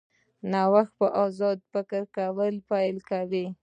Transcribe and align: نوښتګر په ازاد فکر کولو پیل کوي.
نوښتګر 0.51 0.91
په 0.97 1.05
ازاد 1.23 1.59
فکر 1.71 2.01
کولو 2.15 2.59
پیل 2.69 2.95
کوي. 3.09 3.45